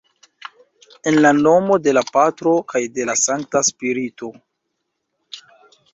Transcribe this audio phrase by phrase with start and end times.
[1.11, 4.35] En la nomo de la Patro kaj de la Sankta Spirito.